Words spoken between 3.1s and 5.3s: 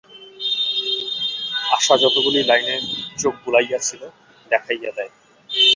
চোখ বুলাইয়াছিল, দেখাইয়া দেয়।